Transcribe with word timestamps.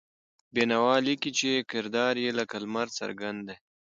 بېنوا 0.53 0.95
لیکي 1.05 1.31
چې 1.39 1.49
کردار 1.71 2.15
یې 2.23 2.31
لکه 2.39 2.55
لمر 2.63 2.87
څرګند 2.99 3.39
دی. 3.47 3.55